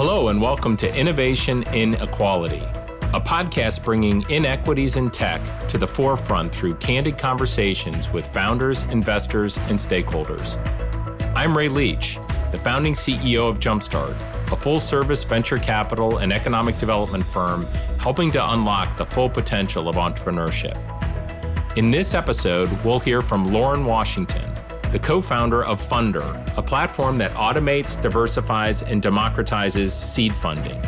[0.00, 2.62] Hello, and welcome to Innovation in Equality,
[3.12, 9.58] a podcast bringing inequities in tech to the forefront through candid conversations with founders, investors,
[9.66, 10.56] and stakeholders.
[11.34, 12.20] I'm Ray Leach,
[12.52, 14.14] the founding CEO of Jumpstart,
[14.52, 17.66] a full service venture capital and economic development firm
[17.98, 20.76] helping to unlock the full potential of entrepreneurship.
[21.76, 24.47] In this episode, we'll hear from Lauren Washington
[24.92, 30.80] the co founder of Fundr, a platform that automates, diversifies, and democratizes seed funding.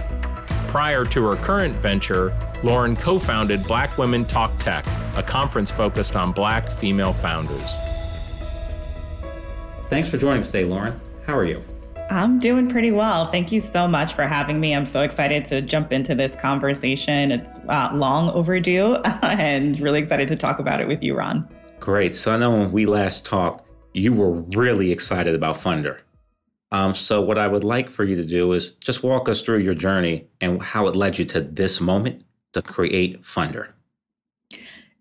[0.68, 6.16] Prior to her current venture, Lauren co founded Black Women Talk Tech, a conference focused
[6.16, 7.76] on Black female founders.
[9.88, 11.00] Thanks for joining us today, Lauren.
[11.26, 11.62] How are you?
[12.10, 13.30] I'm doing pretty well.
[13.30, 14.74] Thank you so much for having me.
[14.74, 17.30] I'm so excited to jump into this conversation.
[17.30, 21.48] It's uh, long overdue and really excited to talk about it with you, Ron.
[21.78, 22.16] Great.
[22.16, 25.98] So I know when we last talked, you were really excited about Fundr.
[26.72, 29.58] Um, so, what I would like for you to do is just walk us through
[29.58, 33.70] your journey and how it led you to this moment to create Fundr.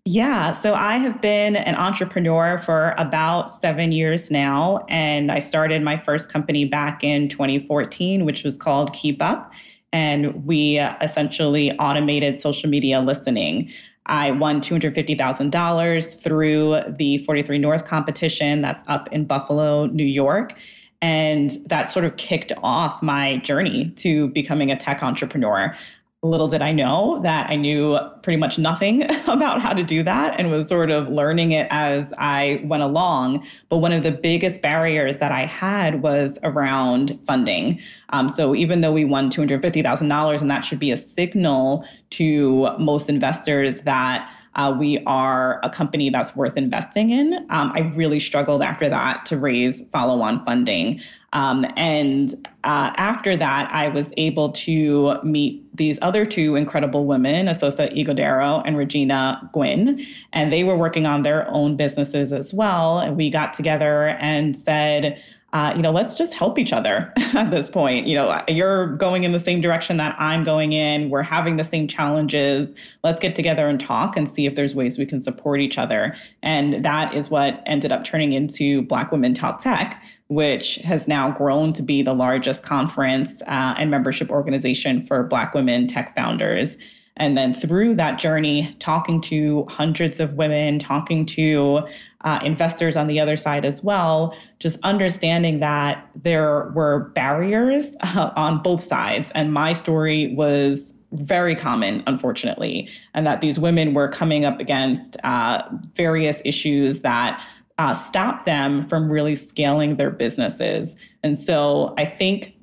[0.06, 4.84] Yeah, so I have been an entrepreneur for about seven years now.
[4.88, 9.52] And I started my first company back in 2014, which was called Keep Up.
[9.92, 13.70] And we essentially automated social media listening.
[14.06, 20.54] I won $250,000 through the 43 North competition that's up in Buffalo, New York.
[21.02, 25.74] And that sort of kicked off my journey to becoming a tech entrepreneur
[26.22, 30.38] little did I know that I knew pretty much nothing about how to do that
[30.38, 33.46] and was sort of learning it as I went along.
[33.70, 37.80] But one of the biggest barriers that I had was around funding.
[38.10, 43.08] Um, so even though we won $250,000, and that should be a signal to most
[43.08, 47.34] investors that uh, we are a company that's worth investing in.
[47.50, 51.00] Um, I really struggled after that to raise follow on funding.
[51.32, 52.34] Um, and
[52.64, 58.62] uh, after that, I was able to meet these other two incredible women, Esosa Ighodaro
[58.66, 62.98] and Regina Gwynn, and they were working on their own businesses as well.
[62.98, 65.22] And we got together and said,
[65.52, 68.06] uh, you know, let's just help each other at this point.
[68.06, 71.10] You know, you're going in the same direction that I'm going in.
[71.10, 72.72] We're having the same challenges.
[73.02, 76.14] Let's get together and talk and see if there's ways we can support each other.
[76.42, 81.32] And that is what ended up turning into Black Women Talk Tech, which has now
[81.32, 86.76] grown to be the largest conference uh, and membership organization for Black women tech founders.
[87.16, 91.86] And then through that journey, talking to hundreds of women, talking to
[92.22, 98.30] uh, investors on the other side as well, just understanding that there were barriers uh,
[98.36, 99.32] on both sides.
[99.34, 105.16] And my story was very common, unfortunately, and that these women were coming up against
[105.24, 105.62] uh,
[105.94, 107.44] various issues that
[107.78, 110.94] uh, stop them from really scaling their businesses.
[111.22, 112.54] And so I think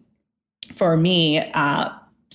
[0.75, 1.89] for me, uh,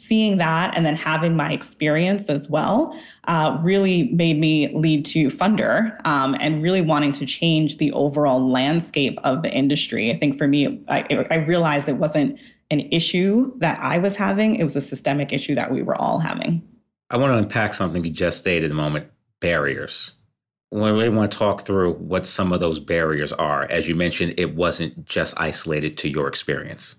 [0.07, 5.29] seeing that and then having my experience as well uh, really made me lead to
[5.29, 10.11] Fundr um, and really wanting to change the overall landscape of the industry.
[10.11, 12.39] I think for me, I, I realized it wasn't
[12.71, 16.19] an issue that I was having, it was a systemic issue that we were all
[16.19, 16.67] having.
[17.11, 19.09] I want to unpack something you just stated a moment
[19.41, 20.15] barriers
[20.73, 23.65] we want to talk through what some of those barriers are.
[23.65, 26.97] As you mentioned, it wasn't just isolated to your experience.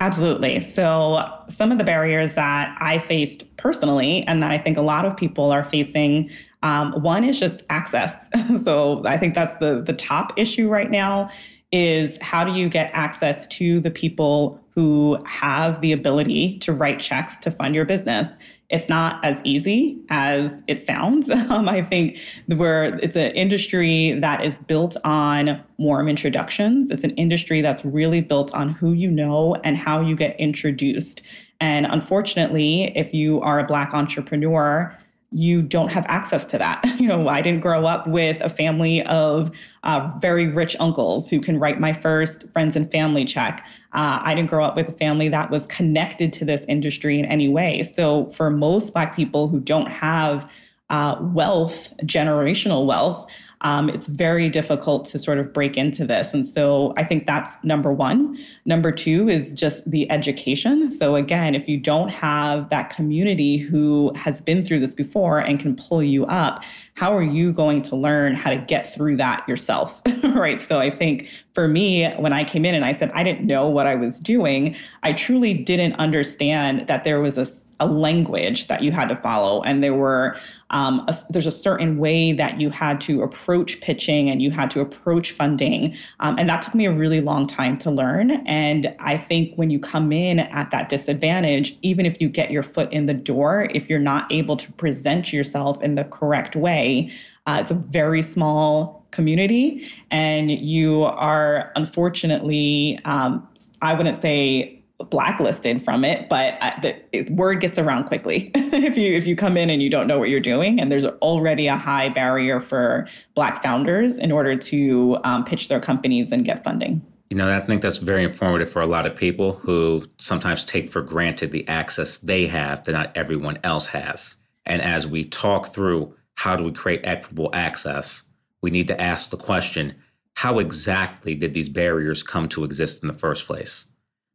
[0.00, 0.60] Absolutely.
[0.60, 5.04] So, some of the barriers that I faced personally, and that I think a lot
[5.04, 6.30] of people are facing,
[6.62, 8.14] um, one is just access.
[8.64, 11.30] so, I think that's the the top issue right now.
[11.72, 16.98] Is how do you get access to the people who have the ability to write
[16.98, 18.32] checks to fund your business?
[18.70, 21.30] It's not as easy as it sounds.
[21.50, 26.92] Um, I think where it's an industry that is built on warm introductions.
[26.92, 31.22] It's an industry that's really built on who you know and how you get introduced.
[31.60, 34.96] And unfortunately, if you are a Black entrepreneur,
[35.32, 36.84] you don't have access to that.
[37.00, 39.50] You know, I didn't grow up with a family of
[39.84, 43.64] uh, very rich uncles who can write my first friends and family check.
[43.94, 47.24] Uh, I didn't grow up with a family that was connected to this industry in
[47.24, 47.82] any way.
[47.84, 50.50] So, for most Black people who don't have
[50.90, 53.30] uh, wealth, generational wealth,
[53.62, 56.32] um, it's very difficult to sort of break into this.
[56.32, 58.38] And so I think that's number one.
[58.64, 60.90] Number two is just the education.
[60.90, 65.60] So again, if you don't have that community who has been through this before and
[65.60, 66.64] can pull you up,
[66.94, 70.00] how are you going to learn how to get through that yourself?
[70.22, 70.60] right.
[70.60, 73.68] So I think for me, when I came in and I said I didn't know
[73.68, 77.46] what I was doing, I truly didn't understand that there was a
[77.80, 80.36] a language that you had to follow, and there were
[80.70, 84.70] um, a, there's a certain way that you had to approach pitching and you had
[84.70, 88.30] to approach funding, um, and that took me a really long time to learn.
[88.46, 92.62] And I think when you come in at that disadvantage, even if you get your
[92.62, 97.10] foot in the door, if you're not able to present yourself in the correct way,
[97.46, 103.48] uh, it's a very small community, and you are unfortunately, um,
[103.82, 109.12] I wouldn't say blacklisted from it, but the it, word gets around quickly if you
[109.12, 110.80] if you come in and you don't know what you're doing.
[110.80, 115.80] And there's already a high barrier for Black founders in order to um, pitch their
[115.80, 117.00] companies and get funding.
[117.30, 120.90] You know, I think that's very informative for a lot of people who sometimes take
[120.90, 124.36] for granted the access they have that not everyone else has.
[124.66, 128.24] And as we talk through how do we create equitable access,
[128.62, 129.94] we need to ask the question
[130.34, 133.86] how exactly did these barriers come to exist in the first place?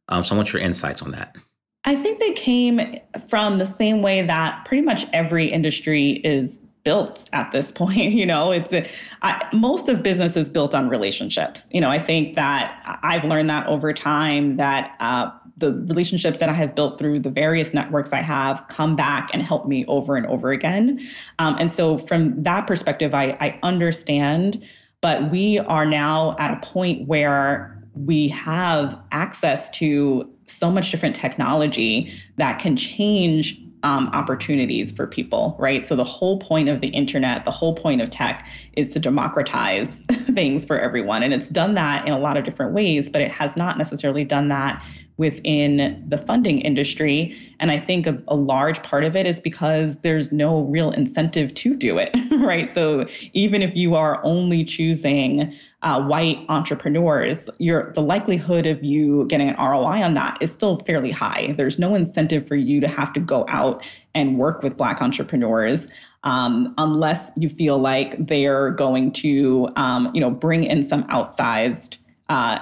[0.08, 1.36] Um, so, what's your insights on that?
[1.84, 2.96] I think they came
[3.28, 8.12] from the same way that pretty much every industry is built at this point.
[8.12, 8.88] You know, it's a,
[9.22, 11.66] I, most of business is built on relationships.
[11.72, 16.48] You know, I think that I've learned that over time that uh, the relationships that
[16.48, 20.16] I have built through the various networks I have come back and help me over
[20.16, 21.00] and over again.
[21.38, 24.66] Um, and so, from that perspective, I, I understand.
[25.02, 31.14] But we are now at a point where we have access to so much different
[31.14, 35.86] technology that can change um, opportunities for people, right?
[35.86, 40.02] So the whole point of the internet, the whole point of tech is to democratize
[40.34, 41.22] things for everyone.
[41.22, 44.24] And it's done that in a lot of different ways, but it has not necessarily
[44.24, 44.84] done that
[45.18, 47.36] within the funding industry.
[47.60, 51.54] And I think a, a, large part of it is because there's no real incentive
[51.54, 52.10] to do it,
[52.44, 52.68] right?
[52.70, 55.54] So even if you are only choosing
[55.86, 60.80] uh, white entrepreneurs, your the likelihood of you getting an ROI on that is still
[60.80, 61.54] fairly high.
[61.56, 65.86] There's no incentive for you to have to go out and work with Black entrepreneurs
[66.24, 71.98] um, unless you feel like they're going to, um, you know, bring in some outsized
[72.30, 72.58] uh,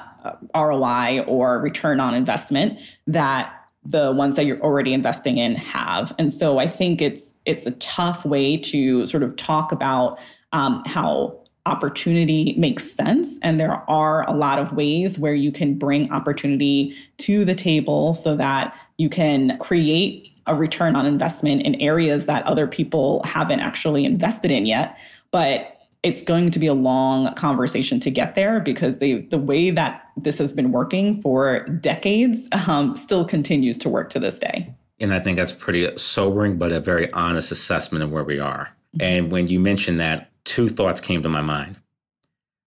[0.54, 3.50] ROI or return on investment that
[3.86, 6.14] the ones that you're already investing in have.
[6.18, 10.18] And so I think it's it's a tough way to sort of talk about
[10.52, 13.38] um, how opportunity makes sense.
[13.42, 18.14] And there are a lot of ways where you can bring opportunity to the table
[18.14, 23.60] so that you can create a return on investment in areas that other people haven't
[23.60, 24.98] actually invested in yet.
[25.30, 25.70] But
[26.02, 30.02] it's going to be a long conversation to get there because they, the way that
[30.18, 34.72] this has been working for decades um, still continues to work to this day.
[35.00, 38.70] And I think that's pretty sobering, but a very honest assessment of where we are.
[39.00, 41.80] And when you mentioned that, two thoughts came to my mind.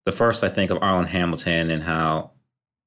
[0.06, 2.32] The first, I think of Arlan Hamilton and how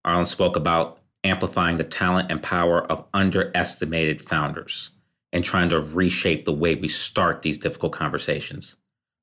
[0.07, 4.91] Arlan spoke about amplifying the talent and power of underestimated founders
[5.33, 8.77] and trying to reshape the way we start these difficult conversations.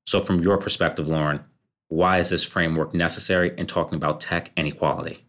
[0.06, 1.40] So, from your perspective, Lauren,
[1.88, 5.27] why is this framework necessary in talking about tech and equality?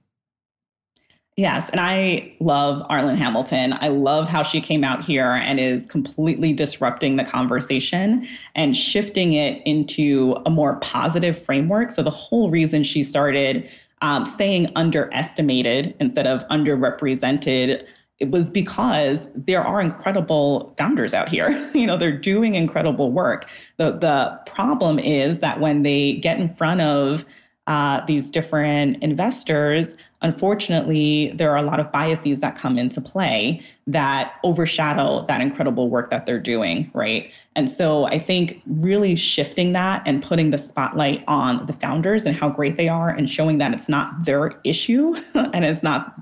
[1.40, 3.74] Yes, and I love Arlan Hamilton.
[3.80, 9.32] I love how she came out here and is completely disrupting the conversation and shifting
[9.32, 11.92] it into a more positive framework.
[11.92, 13.70] So, the whole reason she started
[14.02, 17.88] um, saying underestimated instead of underrepresented
[18.20, 21.52] it was because there are incredible founders out here.
[21.74, 23.50] you know, they're doing incredible work.
[23.78, 27.24] The the problem is that when they get in front of
[27.70, 33.62] uh, these different investors, unfortunately, there are a lot of biases that come into play
[33.86, 37.32] that overshadow that incredible work that they're doing, right?
[37.56, 42.36] And so I think really shifting that and putting the spotlight on the founders and
[42.36, 46.16] how great they are and showing that it's not their issue and it's not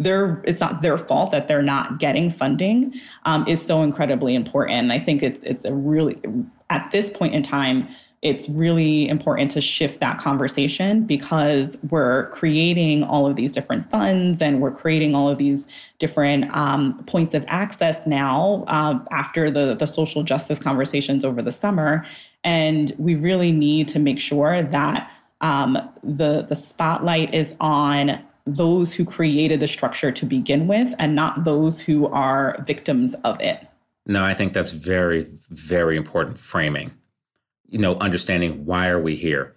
[0.00, 2.92] their it's not their fault that they're not getting funding
[3.24, 4.78] um, is so incredibly important.
[4.78, 6.20] And I think it's it's a really
[6.70, 7.88] at this point in time
[8.22, 14.42] it's really important to shift that conversation because we're creating all of these different funds
[14.42, 19.74] and we're creating all of these different um, points of access now uh, after the,
[19.74, 22.04] the social justice conversations over the summer.
[22.42, 25.10] And we really need to make sure that
[25.40, 31.14] um, the, the spotlight is on those who created the structure to begin with and
[31.14, 33.64] not those who are victims of it.
[34.06, 36.90] No, I think that's very, very important framing
[37.68, 39.54] you know, understanding why are we here.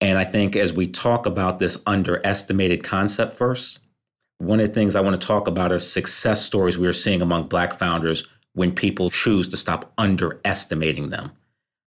[0.00, 3.78] And I think as we talk about this underestimated concept first,
[4.38, 7.22] one of the things I want to talk about are success stories we are seeing
[7.22, 11.30] among Black founders when people choose to stop underestimating them.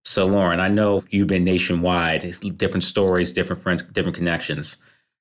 [0.04, 4.76] So, Lauren, I know you've been nationwide, different stories, different friends, different connections.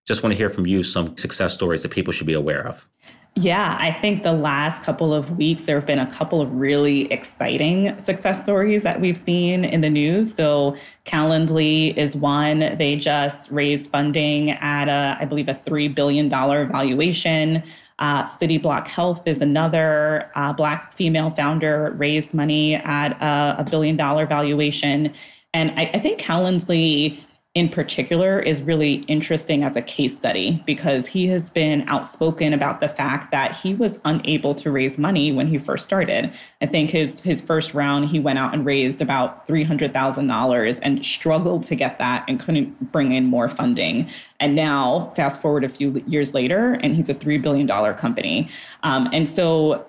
[0.06, 2.88] Just want to hear from you some success stories that people should be aware of.
[3.36, 7.12] Yeah, I think the last couple of weeks, there have been a couple of really
[7.12, 10.36] exciting success stories that we've seen in the news.
[10.36, 12.60] So, Calendly is one.
[12.78, 17.64] They just raised funding at, a, I believe, a $3 billion valuation.
[17.98, 23.98] Uh, Cityblock Health is another uh, Black female founder, raised money at a, a billion
[23.98, 25.12] dollar valuation.
[25.56, 27.20] And I, I think Calendly
[27.56, 32.82] in particular is really interesting as a case study because he has been outspoken about
[32.82, 36.34] the fact that he was unable to raise money when he first started.
[36.62, 41.64] I think his his first round he went out and raised about $300,000 and struggled
[41.66, 44.10] to get that and couldn't bring in more funding.
[44.40, 48.50] And now fast forward a few years later and he's a 3 billion dollar company.
[48.82, 49.86] Um, and so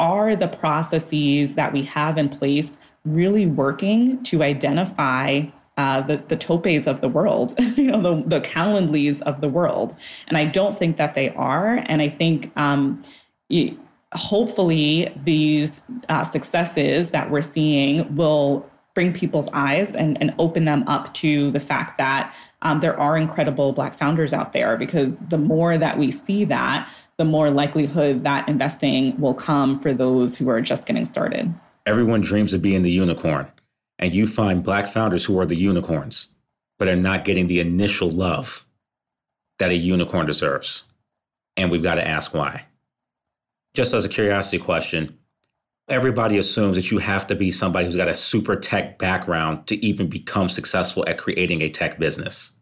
[0.00, 5.44] are the processes that we have in place really working to identify
[5.76, 9.96] uh, the, the Topes of the world, you know, the, the of the world.
[10.28, 11.82] And I don't think that they are.
[11.86, 13.02] And I think um,
[14.12, 20.84] hopefully these uh, successes that we're seeing will bring people's eyes and, and open them
[20.86, 24.76] up to the fact that um, there are incredible Black founders out there.
[24.76, 29.92] Because the more that we see that, the more likelihood that investing will come for
[29.92, 31.52] those who are just getting started.
[31.86, 33.50] Everyone dreams of being the unicorn
[33.98, 36.28] and you find black founders who are the unicorns,
[36.78, 38.64] but are not getting the initial love
[39.58, 40.84] that a unicorn deserves.
[41.56, 42.66] And we've got to ask why.
[43.74, 45.18] Just as a curiosity question,
[45.88, 49.84] everybody assumes that you have to be somebody who's got a super tech background to
[49.84, 52.52] even become successful at creating a tech business.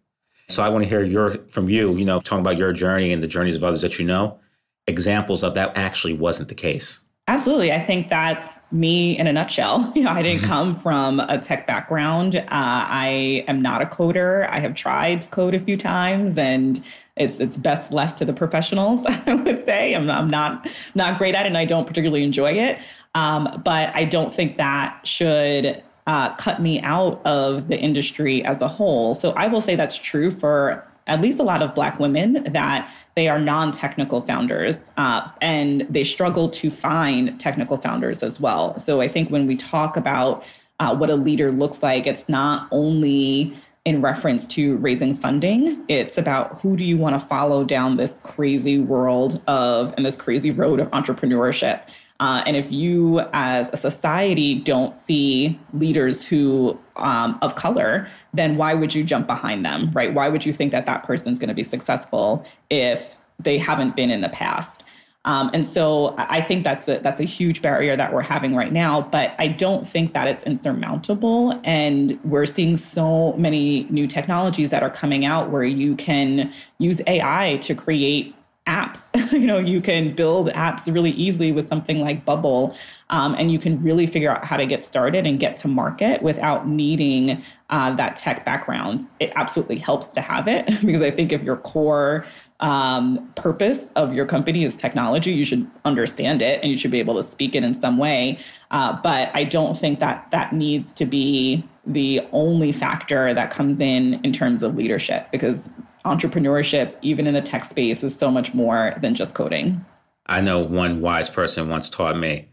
[0.49, 3.23] So I want to hear your from you, you know, talking about your journey and
[3.23, 4.39] the journeys of others that you know,
[4.87, 7.01] examples of that actually wasn't the case.
[7.29, 7.71] Absolutely.
[7.71, 9.93] I think that's me in a nutshell.
[10.02, 10.50] You know, I didn't mm-hmm.
[10.50, 12.35] come from a tech background.
[12.35, 14.49] Uh, I am not a coder.
[14.49, 16.83] I have tried to code a few times and
[17.17, 19.95] it's it's best left to the professionals, I would say.
[19.95, 22.79] I'm, I'm not not great at it and I don't particularly enjoy it.
[23.14, 28.61] Um, but I don't think that should uh, cut me out of the industry as
[28.61, 29.14] a whole.
[29.14, 32.93] So I will say that's true for at least a lot of Black women that
[33.15, 38.79] they are non technical founders uh, and they struggle to find technical founders as well.
[38.79, 40.45] So I think when we talk about
[40.81, 45.85] uh, what a leader looks like, it's not only in reference to raising funding.
[45.89, 50.15] It's about who do you want to follow down this crazy world of and this
[50.15, 51.83] crazy road of entrepreneurship.
[52.23, 58.57] Uh, and if you, as a society, don't see leaders who um, of color, then
[58.57, 60.14] why would you jump behind them, right?
[60.14, 64.09] Why would you think that that person's going to be successful if they haven't been
[64.09, 64.85] in the past?
[65.25, 68.73] Um, and so I think that's a, that's a huge barrier that we're having right
[68.73, 71.61] now, but I don't think that it's insurmountable.
[71.64, 77.00] And we're seeing so many new technologies that are coming out where you can use
[77.09, 78.37] AI to create
[78.73, 79.11] apps.
[79.33, 82.75] you know, you can build apps really easily with something like Bubble,
[83.11, 86.23] um, and you can really figure out how to get started and get to market
[86.23, 89.07] without needing uh, that tech background.
[89.21, 92.25] It absolutely helps to have it because I think if your core
[92.61, 97.00] um, purpose of your company is technology, you should understand it and you should be
[97.00, 98.38] able to speak it in some way.
[98.71, 103.81] Uh, but I don't think that that needs to be the only factor that comes
[103.81, 105.69] in in terms of leadership because
[106.05, 109.85] entrepreneurship, even in the tech space, is so much more than just coding.
[110.27, 112.49] I know one wise person once taught me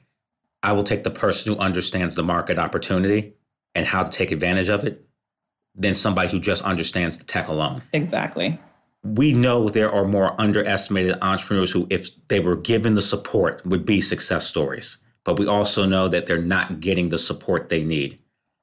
[0.61, 3.33] I will take the person who understands the market opportunity
[3.73, 5.05] and how to take advantage of it
[5.75, 7.83] than somebody who just understands the tech alone.
[7.93, 8.59] Exactly.
[9.03, 13.85] We know there are more underestimated entrepreneurs who, if they were given the support, would
[13.85, 14.97] be success stories.
[15.23, 18.19] But we also know that they're not getting the support they need.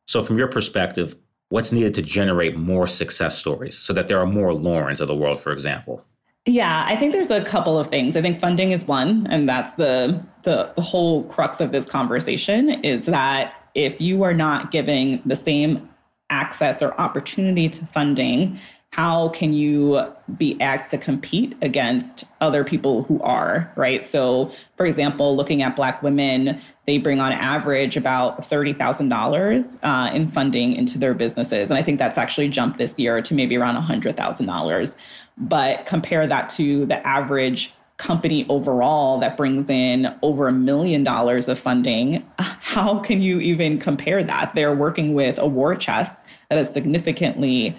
[0.07, 1.17] So, from your perspective,
[1.49, 5.15] what's needed to generate more success stories so that there are more Laurens of the
[5.15, 6.05] world, for example?
[6.45, 8.17] Yeah, I think there's a couple of things.
[8.17, 13.07] I think funding is one, and that's the, the whole crux of this conversation is
[13.07, 15.89] that if you are not giving the same
[16.31, 18.59] access or opportunity to funding
[18.93, 20.03] how can you
[20.39, 24.07] be asked to compete against other people who are right?
[24.07, 30.31] So for example looking at black women they bring on average about $30000 uh, in
[30.31, 31.69] funding into their businesses.
[31.71, 34.97] And i think that's actually jumped this year to maybe around $100000
[35.39, 41.49] but compare that to the average company overall that brings in over a million dollars
[41.49, 42.25] of funding
[42.67, 44.55] how can you even compare that?
[44.55, 46.15] They're working with a war chest
[46.51, 47.79] that is significantly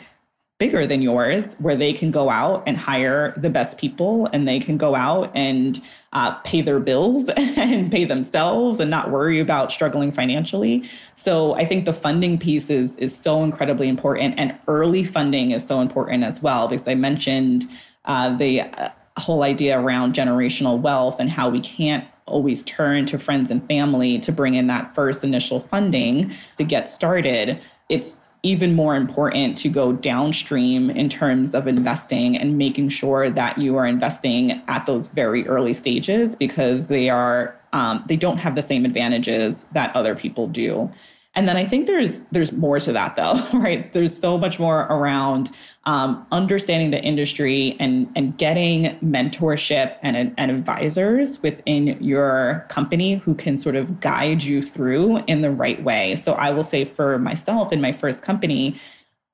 [0.57, 4.59] bigger than yours where they can go out and hire the best people and they
[4.59, 5.81] can go out and
[6.13, 10.83] uh, pay their bills and pay themselves and not worry about struggling financially.
[11.15, 15.65] So i think the funding piece is is so incredibly important and early funding is
[15.65, 17.65] so important as well because i mentioned
[18.05, 23.17] uh, the uh, whole idea around generational wealth and how we can't always turn to
[23.17, 28.73] friends and family to bring in that first initial funding to get started, it's even
[28.73, 33.85] more important to go downstream in terms of investing and making sure that you are
[33.85, 38.85] investing at those very early stages because they are um, they don't have the same
[38.85, 40.89] advantages that other people do
[41.37, 43.93] and then I think there's there's more to that though, right?
[43.93, 45.51] There's so much more around
[45.85, 53.35] um, understanding the industry and and getting mentorship and, and advisors within your company who
[53.35, 56.19] can sort of guide you through in the right way.
[56.25, 58.75] So I will say for myself in my first company,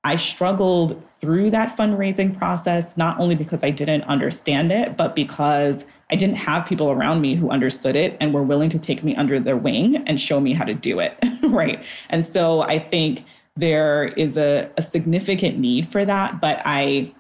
[0.04, 5.86] I struggled through that fundraising process, not only because I didn't understand it, but because
[6.12, 9.16] I didn't have people around me who understood it and were willing to take me
[9.16, 11.18] under their wing and show me how to do it.
[11.44, 11.84] right.
[12.10, 17.14] And so I think there is a, a significant need for that, but I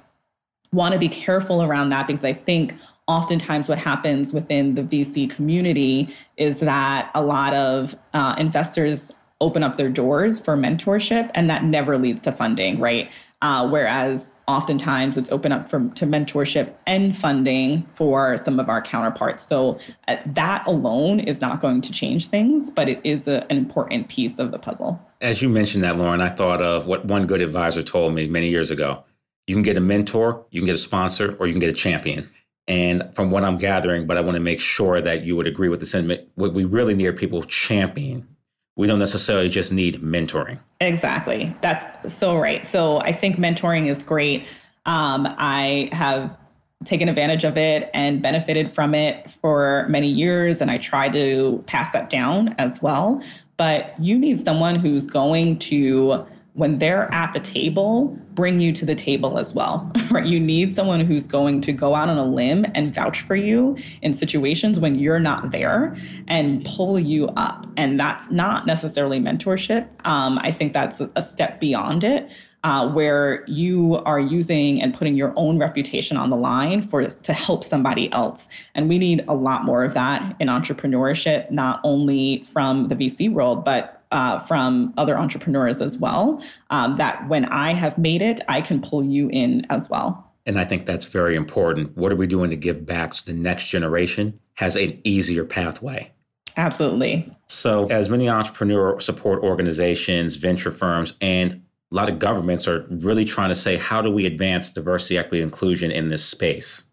[0.71, 2.73] want to be careful around that because I think
[3.07, 9.11] oftentimes what happens within the VC community is that a lot of uh, investors
[9.43, 13.11] open up their doors for mentorship and that never leads to funding, right?
[13.41, 18.81] Uh, whereas oftentimes it's open up for, to mentorship and funding for some of our
[18.81, 19.45] counterparts.
[19.45, 23.57] So uh, that alone is not going to change things, but it is a, an
[23.57, 25.01] important piece of the puzzle.
[25.19, 28.49] As you mentioned that, Lauren, I thought of what one good advisor told me many
[28.49, 29.03] years ago.
[29.45, 31.73] You can get a mentor, you can get a sponsor, or you can get a
[31.73, 32.29] champion.
[32.65, 35.67] And from what I'm gathering, but I want to make sure that you would agree
[35.67, 38.32] with the sentiment, what we really need are people champion
[38.75, 40.59] we don't necessarily just need mentoring.
[40.81, 41.55] Exactly.
[41.61, 42.65] That's so right.
[42.65, 44.45] So I think mentoring is great.
[44.85, 46.37] Um, I have
[46.83, 51.63] taken advantage of it and benefited from it for many years, and I try to
[51.67, 53.21] pass that down as well.
[53.57, 58.85] But you need someone who's going to when they're at the table, bring you to
[58.85, 60.25] the table as well, right?
[60.25, 63.75] You need someone who's going to go out on a limb and vouch for you
[64.01, 67.65] in situations when you're not there and pull you up.
[67.75, 69.87] And that's not necessarily mentorship.
[70.05, 72.29] Um, I think that's a step beyond it.
[72.65, 77.33] Uh, where you are using and putting your own reputation on the line for to
[77.33, 78.47] help somebody else.
[78.73, 83.29] And we need a lot more of that in entrepreneurship, not only from the VC
[83.29, 86.41] world, but uh, from other entrepreneurs as well.
[86.69, 90.31] Um, that when I have made it, I can pull you in as well.
[90.45, 91.97] And I think that's very important.
[91.97, 96.11] What are we doing to give back so the next generation has an easier pathway?
[96.55, 97.35] Absolutely.
[97.47, 103.25] So, as many entrepreneur support organizations, venture firms, and a lot of governments are really
[103.25, 106.83] trying to say, how do we advance diversity, equity, inclusion in this space?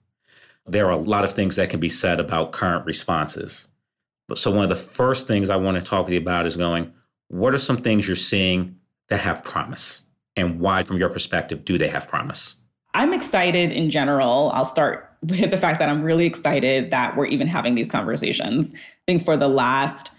[0.67, 3.67] There are a lot of things that can be said about current responses.
[4.29, 6.57] But so, one of the first things I want to talk to you about is
[6.57, 6.93] going,
[7.31, 8.77] what are some things you're seeing
[9.09, 10.03] that have promise?
[10.37, 12.57] And why, from your perspective, do they have promise?
[12.93, 14.51] I'm excited in general.
[14.53, 18.75] I'll start with the fact that I'm really excited that we're even having these conversations.
[18.75, 20.11] I think for the last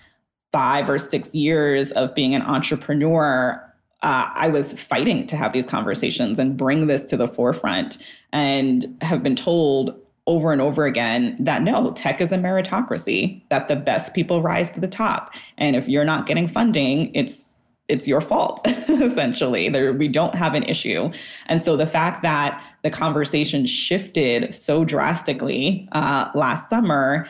[0.53, 3.61] five or six years of being an entrepreneur,
[4.03, 7.97] uh, I was fighting to have these conversations and bring this to the forefront
[8.31, 13.67] and have been told over and over again that no, tech is a meritocracy, that
[13.67, 15.33] the best people rise to the top.
[15.57, 17.45] And if you're not getting funding, it's
[17.87, 21.11] it's your fault essentially there we don't have an issue
[21.47, 27.27] and so the fact that the conversation shifted so drastically uh, last summer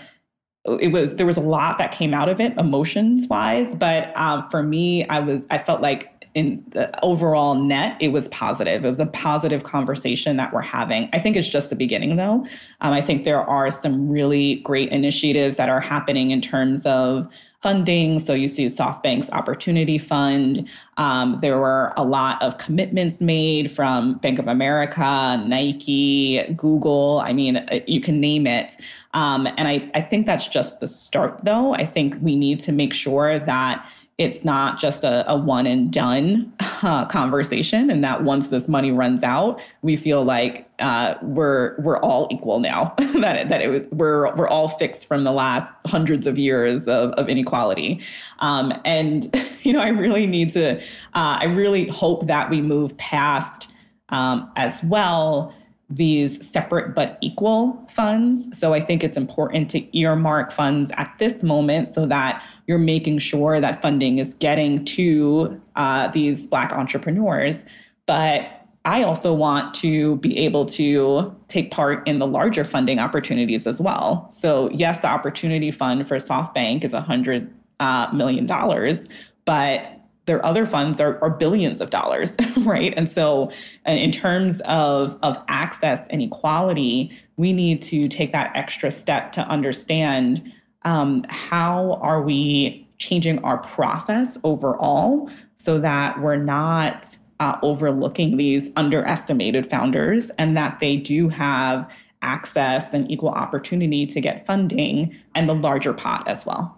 [0.80, 4.47] it was there was a lot that came out of it emotions wise but um,
[4.49, 8.86] for me i was i felt like in the overall net, it was positive.
[8.86, 11.10] It was a positive conversation that we're having.
[11.13, 12.46] I think it's just the beginning, though.
[12.82, 17.28] Um, I think there are some really great initiatives that are happening in terms of
[17.62, 18.17] funding.
[18.17, 20.67] So you see SoftBank's Opportunity Fund.
[20.98, 27.22] Um, there were a lot of commitments made from Bank of America, Nike, Google.
[27.24, 28.78] I mean, uh, you can name it.
[29.13, 31.76] Um, and I, I think that's just the start, though.
[31.76, 33.86] I think we need to make sure that
[34.21, 36.51] it's not just a, a one and done
[36.84, 41.99] uh, conversation and that once this money runs out we feel like uh, we're we're
[41.99, 42.95] all equal now.
[42.97, 47.29] That that it, we're we're all fixed from the last hundreds of years of, of
[47.29, 48.01] inequality.
[48.39, 49.29] Um, and
[49.63, 53.67] you know i really need to uh, i really hope that we move past
[54.10, 55.53] um, as well
[55.91, 58.58] these separate but equal funds.
[58.58, 63.19] So I think it's important to earmark funds at this moment so that you're making
[63.19, 67.65] sure that funding is getting to uh, these Black entrepreneurs.
[68.06, 68.49] But
[68.86, 73.80] I also want to be able to take part in the larger funding opportunities as
[73.80, 74.27] well.
[74.32, 79.06] So, yes, the opportunity fund for SoftBank is 100 uh, million dollars,
[79.45, 82.93] but their other funds are, are billions of dollars, right?
[82.95, 83.51] And so,
[83.86, 89.41] in terms of, of access and equality, we need to take that extra step to
[89.41, 90.53] understand
[90.84, 98.69] um, how are we changing our process overall so that we're not uh, overlooking these
[98.75, 105.49] underestimated founders and that they do have access and equal opportunity to get funding and
[105.49, 106.77] the larger pot as well.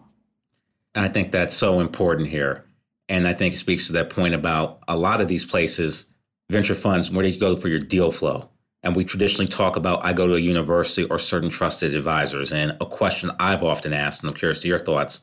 [0.96, 2.64] I think that's so important here.
[3.10, 6.06] And I think it speaks to that point about a lot of these places,
[6.50, 8.50] venture funds, where do you go for your deal flow.
[8.82, 12.52] And we traditionally talk about I go to a university or certain trusted advisors.
[12.52, 15.22] And a question I've often asked, and I'm curious to your thoughts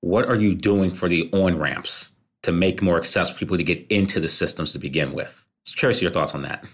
[0.00, 2.10] what are you doing for the on ramps
[2.42, 5.46] to make more accessible people to get into the systems to begin with?
[5.64, 6.64] So curious to your thoughts on that.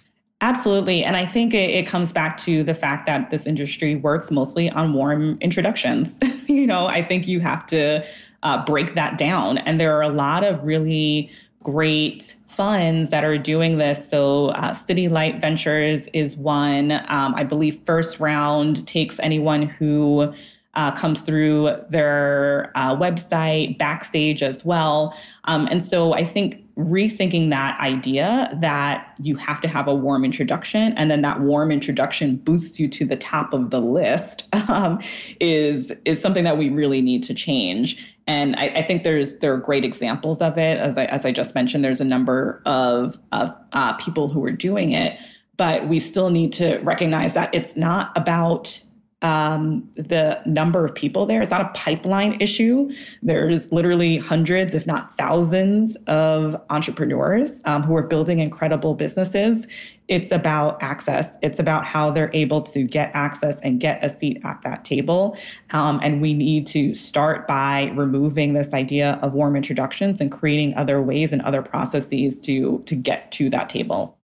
[0.41, 1.05] Absolutely.
[1.05, 4.71] And I think it, it, comes back to the fact that this industry works mostly
[4.71, 6.17] on warm introductions.
[6.47, 8.07] you know, I think you have to
[8.43, 9.59] uh, break that down.
[9.59, 11.31] And there are a lot of really
[11.63, 14.09] great funds that are doing this.
[14.09, 16.93] So, uh, City Light Ventures is one.
[16.93, 20.33] Um, I believe First Round takes anyone who
[20.75, 25.13] uh, comes through their uh, website, backstage as well.
[25.45, 30.25] Um, and so I think rethinking that idea that you have to have a warm
[30.25, 35.01] introduction and then that warm introduction boosts you to the top of the list um,
[35.41, 38.15] is is something that we really need to change.
[38.29, 40.79] And I, I, think there's there are great examples of it.
[40.79, 44.53] As I, as I just mentioned, there's a number of, of uh, people who are
[44.53, 45.19] doing it,
[45.57, 48.81] but we still need to recognize that it's not about
[49.23, 51.43] um, the number of people there.
[51.43, 52.91] It's not a pipeline issue.
[53.23, 59.67] There's literally hundreds, if not thousands, of entrepreneurs um, who are building incredible businesses.
[60.07, 61.37] It's about access.
[61.43, 65.37] It's about how they're able to get access and get a seat at that table.
[65.71, 70.75] Um, and we need to start by removing this idea of warm introductions and creating
[70.77, 74.17] other ways and other processes to, to get to that table.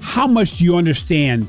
[0.00, 1.48] How much do you understand?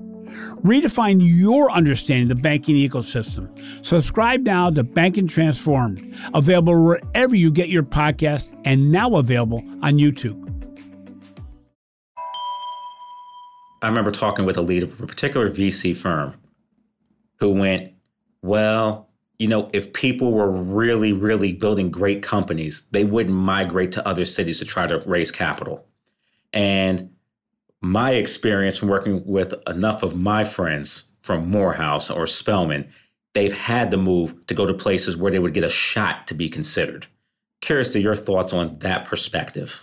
[0.63, 3.49] Redefine your understanding of the banking ecosystem.
[3.83, 9.95] Subscribe now to Banking Transformed, available wherever you get your podcast and now available on
[9.95, 10.47] YouTube.
[13.81, 16.35] I remember talking with a leader of a particular VC firm
[17.39, 17.93] who went,
[18.43, 24.07] Well, you know, if people were really, really building great companies, they wouldn't migrate to
[24.07, 25.87] other cities to try to raise capital.
[26.53, 27.10] And
[27.81, 32.91] my experience from working with enough of my friends from Morehouse or Spelman,
[33.33, 36.33] they've had to move to go to places where they would get a shot to
[36.33, 37.07] be considered.
[37.61, 39.81] Curious to your thoughts on that perspective.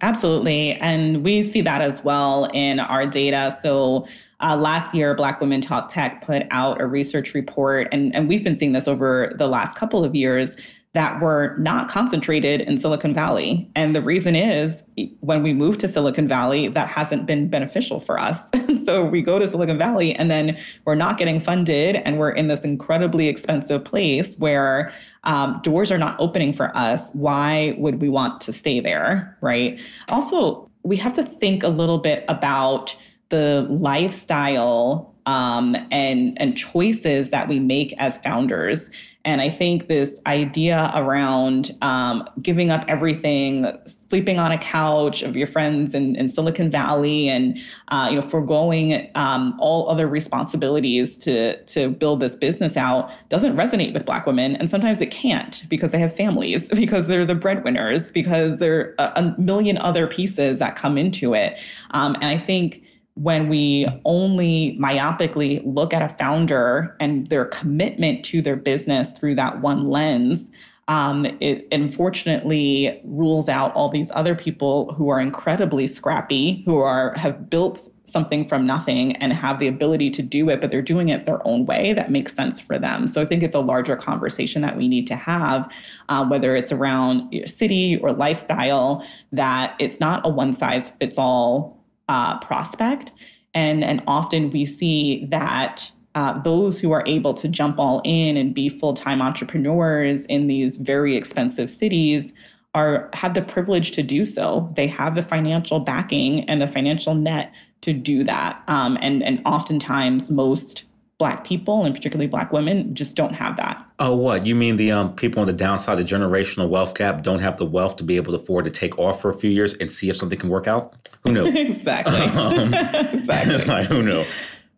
[0.00, 0.72] Absolutely.
[0.72, 3.56] And we see that as well in our data.
[3.62, 4.06] So
[4.40, 8.44] uh, last year, Black Women Talk Tech put out a research report, and, and we've
[8.44, 10.56] been seeing this over the last couple of years
[10.94, 13.68] that were not concentrated in Silicon Valley.
[13.74, 14.80] And the reason is
[15.20, 18.40] when we move to Silicon Valley, that hasn't been beneficial for us.
[18.84, 22.46] so we go to Silicon Valley and then we're not getting funded and we're in
[22.46, 24.92] this incredibly expensive place where
[25.24, 27.10] um, doors are not opening for us.
[27.12, 29.36] Why would we want to stay there?
[29.40, 29.80] Right.
[30.08, 32.96] Also, we have to think a little bit about
[33.30, 38.90] the lifestyle um, and and choices that we make as founders.
[39.26, 43.66] And I think this idea around um, giving up everything,
[44.10, 47.58] sleeping on a couch of your friends in, in Silicon Valley, and
[47.88, 53.56] uh, you know, foregoing um, all other responsibilities to to build this business out, doesn't
[53.56, 54.56] resonate with Black women.
[54.56, 59.12] And sometimes it can't because they have families, because they're the breadwinners, because there are
[59.16, 61.58] a million other pieces that come into it.
[61.92, 62.82] Um, and I think
[63.14, 69.36] when we only myopically look at a founder and their commitment to their business through
[69.36, 70.50] that one lens,
[70.88, 77.14] um, it unfortunately rules out all these other people who are incredibly scrappy, who are
[77.16, 81.08] have built something from nothing and have the ability to do it, but they're doing
[81.08, 83.08] it their own way that makes sense for them.
[83.08, 85.68] So I think it's a larger conversation that we need to have,
[86.08, 91.83] uh, whether it's around city or lifestyle, that it's not a one size fits all
[92.08, 93.12] uh, prospect.
[93.54, 98.36] And, and often we see that uh, those who are able to jump all in
[98.36, 102.32] and be full time entrepreneurs in these very expensive cities
[102.74, 104.72] are have the privilege to do so.
[104.76, 108.62] They have the financial backing and the financial net to do that.
[108.68, 110.84] Um, and and oftentimes most
[111.24, 113.82] black people and particularly black women just don't have that.
[113.98, 114.44] Oh, what?
[114.44, 117.64] You mean the um, people on the downside, the generational wealth gap, don't have the
[117.64, 120.10] wealth to be able to afford to take off for a few years and see
[120.10, 121.08] if something can work out?
[121.22, 121.46] Who knew?
[121.56, 122.14] exactly.
[122.20, 123.64] um, exactly.
[123.64, 124.22] like, who knew?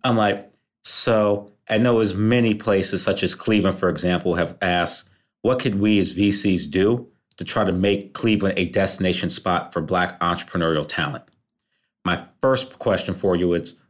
[0.04, 0.48] I'm like,
[0.84, 5.08] so I know as many places, such as Cleveland, for example, have asked,
[5.42, 9.82] what could we as VCs do to try to make Cleveland a destination spot for
[9.82, 11.24] Black entrepreneurial talent?
[12.04, 13.80] My first question for you is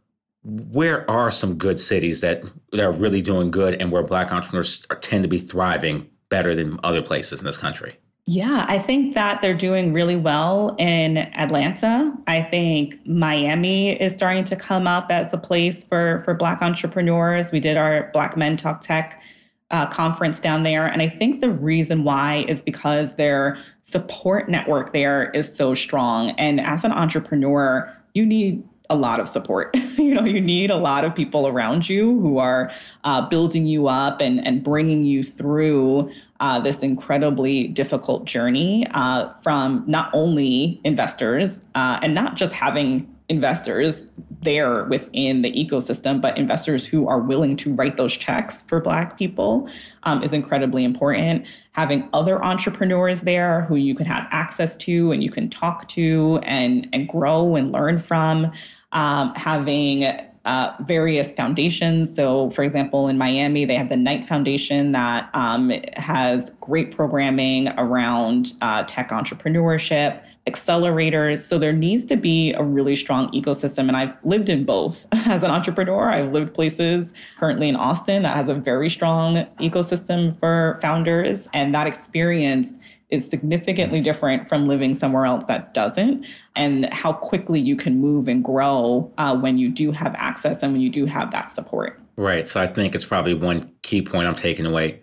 [0.46, 4.86] where are some good cities that, that are really doing good and where Black entrepreneurs
[4.90, 7.96] are, tend to be thriving better than other places in this country?
[8.28, 12.12] Yeah, I think that they're doing really well in Atlanta.
[12.26, 17.52] I think Miami is starting to come up as a place for for Black entrepreneurs.
[17.52, 19.22] We did our Black Men Talk Tech
[19.70, 24.92] uh, conference down there, and I think the reason why is because their support network
[24.92, 26.30] there is so strong.
[26.30, 29.74] And as an entrepreneur, you need a lot of support.
[29.98, 32.70] you know, you need a lot of people around you who are
[33.04, 39.32] uh, building you up and and bringing you through uh, this incredibly difficult journey uh,
[39.42, 44.04] from not only investors uh, and not just having investors
[44.46, 49.18] there within the ecosystem, but investors who are willing to write those checks for Black
[49.18, 49.68] people
[50.04, 51.44] um, is incredibly important.
[51.72, 56.40] Having other entrepreneurs there who you can have access to and you can talk to
[56.44, 58.50] and, and grow and learn from.
[58.92, 60.04] Um, having
[60.46, 62.14] uh, various foundations.
[62.14, 67.68] So, for example, in Miami, they have the Knight Foundation that um, has great programming
[67.70, 71.40] around uh, tech entrepreneurship, accelerators.
[71.40, 73.88] So, there needs to be a really strong ecosystem.
[73.88, 76.10] And I've lived in both as an entrepreneur.
[76.10, 81.48] I've lived places currently in Austin that has a very strong ecosystem for founders.
[81.52, 82.74] And that experience
[83.10, 88.26] is significantly different from living somewhere else that doesn't, and how quickly you can move
[88.26, 92.00] and grow uh, when you do have access and when you do have that support.
[92.16, 92.48] Right.
[92.48, 95.02] So I think it's probably one key point I'm taking away.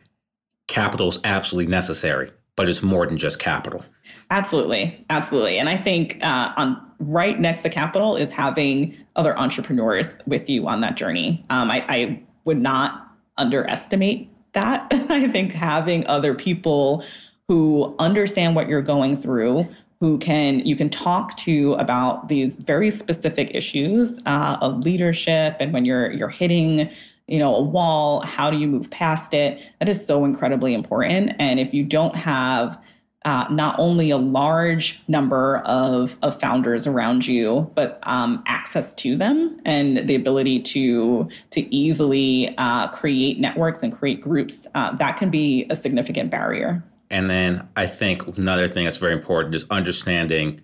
[0.67, 3.85] Capital is absolutely necessary, but it's more than just capital.
[4.33, 5.59] Absolutely, absolutely.
[5.59, 10.67] And I think uh, on right next to capital is having other entrepreneurs with you
[10.67, 11.45] on that journey.
[11.51, 14.87] Um, I, I would not underestimate that.
[14.91, 17.03] I think having other people
[17.47, 19.67] who understand what you're going through,
[19.99, 25.71] who can you can talk to about these very specific issues uh, of leadership and
[25.73, 26.89] when you're you're hitting
[27.27, 31.31] you know a wall how do you move past it that is so incredibly important
[31.39, 32.77] and if you don't have
[33.25, 39.15] uh, not only a large number of, of founders around you, but um, access to
[39.15, 44.67] them and the ability to to easily uh, create networks and create groups.
[44.75, 46.83] Uh, that can be a significant barrier.
[47.09, 50.61] And then I think another thing that's very important is understanding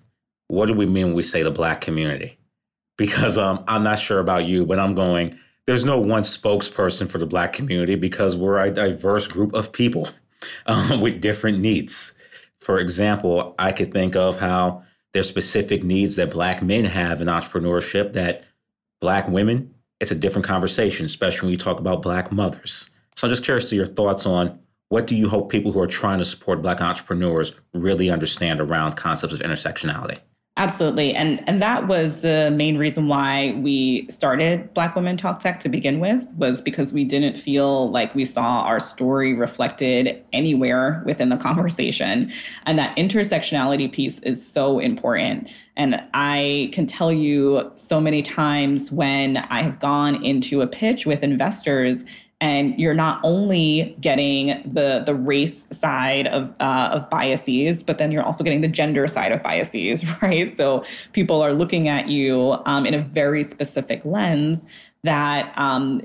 [0.48, 2.38] what do we mean when we say the black community?
[2.98, 7.20] Because um, I'm not sure about you, but I'm going, there's no one spokesperson for
[7.20, 10.10] the black community because we're a diverse group of people
[10.66, 12.14] um, with different needs.
[12.60, 17.28] For example, I could think of how there's specific needs that black men have in
[17.28, 18.46] entrepreneurship that
[19.02, 22.90] black women, it's a different conversation, especially when you talk about black mothers.
[23.16, 25.88] So I'm just curious to your thoughts on what do you hope people who are
[25.88, 30.20] trying to support Black entrepreneurs really understand around concepts of intersectionality?
[30.60, 31.16] Absolutely.
[31.16, 35.70] And and that was the main reason why we started Black Women Talk Tech to
[35.70, 41.30] begin with was because we didn't feel like we saw our story reflected anywhere within
[41.30, 42.30] the conversation.
[42.66, 45.50] And that intersectionality piece is so important.
[45.78, 51.06] And I can tell you so many times when I have gone into a pitch
[51.06, 52.04] with investors
[52.42, 58.12] and you're not only getting the the race side of uh, of biases, but then
[58.12, 60.56] you're also getting the gender side of biases, right?
[60.56, 64.66] So people are looking at you um, in a very specific lens
[65.04, 66.02] that um,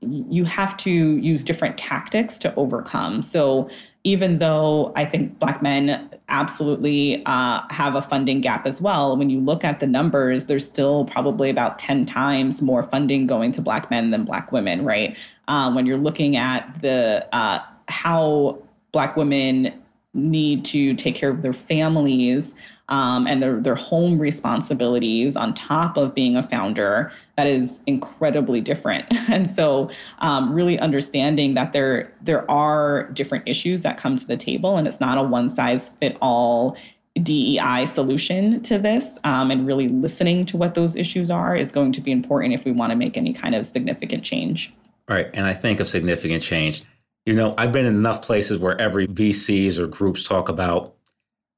[0.00, 3.22] you have to use different tactics to overcome.
[3.22, 3.68] So
[4.04, 9.30] even though I think Black men absolutely uh, have a funding gap as well, when
[9.30, 13.60] you look at the numbers, there's still probably about 10 times more funding going to
[13.60, 15.16] Black men than Black women, right?
[15.48, 18.58] Um, when you're looking at the uh, how
[18.92, 19.72] Black women
[20.14, 22.54] need to take care of their families
[22.88, 28.60] um, and their, their home responsibilities on top of being a founder that is incredibly
[28.60, 34.26] different and so um, really understanding that there there are different issues that come to
[34.26, 36.76] the table and it's not a one size fit all
[37.22, 41.92] DEI solution to this um, and really listening to what those issues are is going
[41.92, 44.72] to be important if we want to make any kind of significant change.
[45.08, 45.28] Right.
[45.32, 46.82] And I think of significant change.
[47.24, 50.94] You know, I've been in enough places where every VCs or groups talk about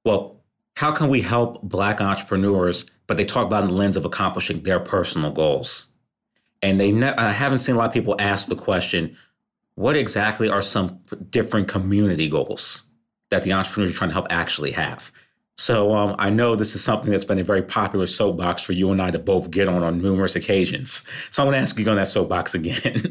[0.04, 0.35] well,
[0.76, 2.86] how can we help Black entrepreneurs?
[3.06, 5.86] But they talk about in the lens of accomplishing their personal goals.
[6.62, 9.16] And they ne- I haven't seen a lot of people ask the question,
[9.74, 12.82] what exactly are some different community goals
[13.30, 15.12] that the entrepreneurs are trying to help actually have?
[15.58, 18.90] So um, I know this is something that's been a very popular soapbox for you
[18.90, 21.02] and I to both get on on numerous occasions.
[21.30, 23.10] So I'm going to ask you on that soapbox again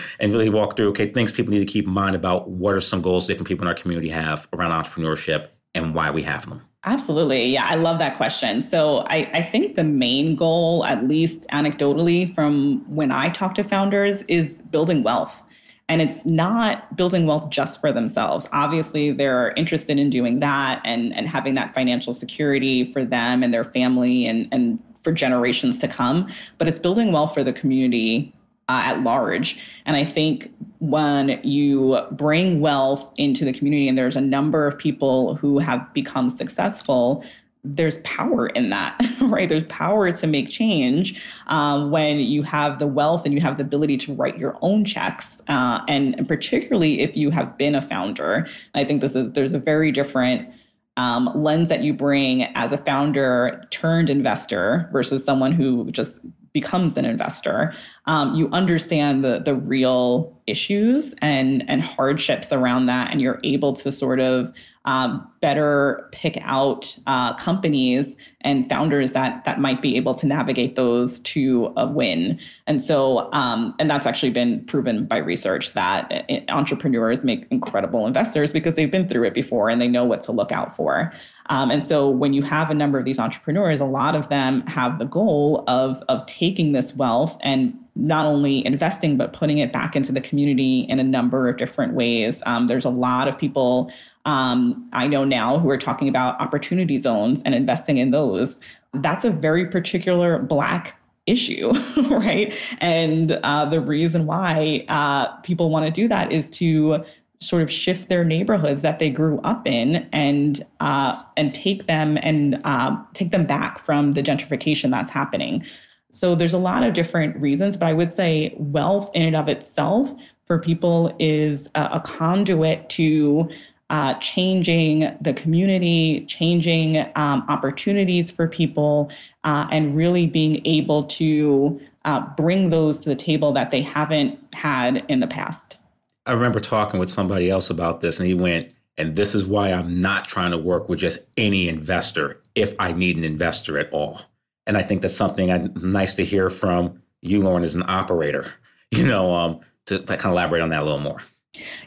[0.18, 2.80] and really walk through, okay, things people need to keep in mind about what are
[2.80, 6.62] some goals different people in our community have around entrepreneurship and why we have them.
[6.86, 7.46] Absolutely.
[7.46, 8.60] Yeah, I love that question.
[8.60, 13.64] So I, I think the main goal, at least anecdotally from when I talk to
[13.64, 15.42] founders, is building wealth.
[15.88, 18.48] And it's not building wealth just for themselves.
[18.52, 23.52] Obviously, they're interested in doing that and, and having that financial security for them and
[23.52, 26.28] their family and, and for generations to come.
[26.58, 28.34] But it's building wealth for the community
[28.68, 29.58] uh, at large.
[29.86, 34.78] And I think when you bring wealth into the community, and there's a number of
[34.78, 37.24] people who have become successful,
[37.64, 39.48] there's power in that, right?
[39.48, 43.64] There's power to make change um, when you have the wealth and you have the
[43.64, 47.82] ability to write your own checks, uh, and, and, particularly if you have been a
[47.82, 48.46] founder.
[48.74, 50.48] I think this is there's a very different
[50.96, 56.20] um, lens that you bring as a founder turned investor versus someone who just
[56.54, 57.74] becomes an investor,
[58.06, 63.74] um, you understand the the real issues and and hardships around that, and you're able
[63.74, 64.50] to sort of
[64.86, 70.76] um, better pick out uh, companies and founders that that might be able to navigate
[70.76, 72.38] those to a win.
[72.66, 78.52] And so, um, and that's actually been proven by research that entrepreneurs make incredible investors
[78.52, 81.12] because they've been through it before and they know what to look out for.
[81.46, 84.66] Um, and so, when you have a number of these entrepreneurs, a lot of them
[84.66, 89.72] have the goal of of taking this wealth and not only investing but putting it
[89.72, 92.42] back into the community in a number of different ways.
[92.46, 93.90] Um, there's a lot of people
[94.24, 98.58] um, I know now who are talking about opportunity zones and investing in those.
[98.94, 101.72] That's a very particular Black issue,
[102.08, 102.54] right?
[102.80, 107.04] And uh, the reason why uh, people want to do that is to
[107.44, 112.18] sort of shift their neighborhoods that they grew up in and uh, and take them
[112.22, 115.62] and uh, take them back from the gentrification that's happening.
[116.10, 119.48] So there's a lot of different reasons, but I would say wealth in and of
[119.48, 120.12] itself
[120.46, 123.48] for people is a, a conduit to
[123.90, 129.10] uh, changing the community, changing um, opportunities for people,
[129.44, 134.38] uh, and really being able to uh, bring those to the table that they haven't
[134.54, 135.78] had in the past.
[136.26, 139.72] I remember talking with somebody else about this, and he went, and this is why
[139.72, 143.92] I'm not trying to work with just any investor if I need an investor at
[143.92, 144.22] all.
[144.66, 148.52] And I think that's something I, nice to hear from you, Lauren, as an operator,
[148.90, 151.22] you know, um, to, to kind of elaborate on that a little more.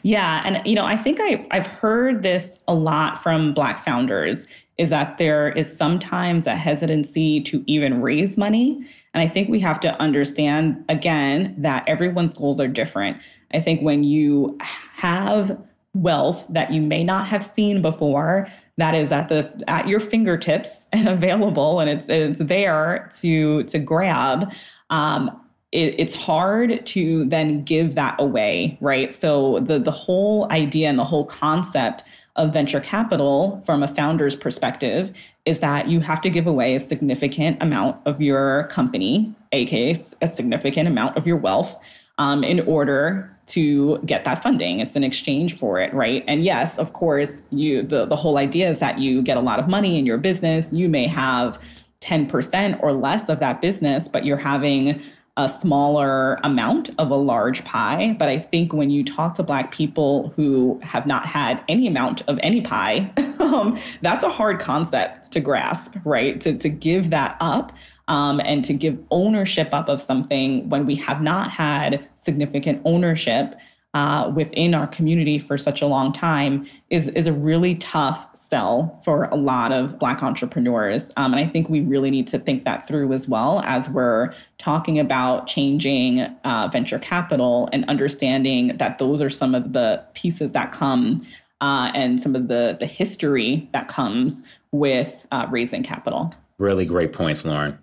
[0.02, 4.46] Yeah, and you know, I think I I've heard this a lot from black founders
[4.78, 9.60] is that there is sometimes a hesitancy to even raise money, and I think we
[9.60, 13.18] have to understand again that everyone's goals are different.
[13.52, 14.58] I think when you
[14.94, 15.58] have
[15.94, 20.86] wealth that you may not have seen before that is at the at your fingertips
[20.92, 24.52] and available and it's it's there to to grab
[24.90, 25.30] um,
[25.72, 29.12] it, it's hard to then give that away, right?
[29.12, 32.04] So the the whole idea and the whole concept
[32.36, 35.12] of venture capital from a founder's perspective
[35.44, 40.26] is that you have to give away a significant amount of your company, aka a
[40.26, 41.76] significant amount of your wealth,
[42.16, 44.80] um, in order to get that funding.
[44.80, 46.24] It's an exchange for it, right?
[46.26, 49.58] And yes, of course, you the the whole idea is that you get a lot
[49.58, 50.68] of money in your business.
[50.72, 51.58] You may have
[52.00, 55.02] 10% or less of that business, but you're having
[55.36, 58.16] a smaller amount of a large pie.
[58.18, 62.22] But I think when you talk to Black people who have not had any amount
[62.22, 66.40] of any pie, um, that's a hard concept to grasp, right?
[66.40, 67.72] To, to give that up
[68.08, 73.54] um, and to give ownership up of something when we have not had significant ownership
[73.94, 79.00] uh, within our community for such a long time is, is a really tough sell
[79.02, 81.10] for a lot of Black entrepreneurs.
[81.16, 84.32] Um, and I think we really need to think that through as well as we're
[84.58, 90.52] talking about changing uh, venture capital and understanding that those are some of the pieces
[90.52, 91.22] that come
[91.60, 96.32] uh, and some of the, the history that comes with uh, raising capital.
[96.58, 97.78] Really great points, Lauren.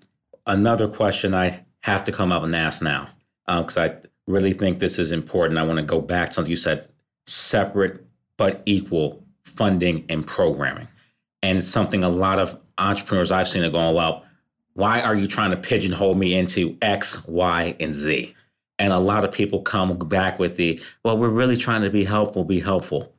[0.47, 3.09] Another question I have to come up and ask now,
[3.47, 3.95] because um, I
[4.27, 5.59] really think this is important.
[5.59, 6.87] I want to go back to something you said
[7.27, 8.05] separate
[8.37, 10.87] but equal funding and programming.
[11.41, 14.23] And it's something a lot of entrepreneurs I've seen are going, well,
[14.73, 18.35] why are you trying to pigeonhole me into X, Y, and Z?
[18.77, 22.03] And a lot of people come back with the, well, we're really trying to be
[22.03, 23.13] helpful, be helpful.